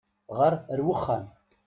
[0.37, 1.23] Ɣeṛ ar uxxam!